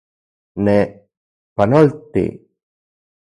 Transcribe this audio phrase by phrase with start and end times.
[0.65, 0.77] Ne,
[1.55, 2.25] ¡panolti!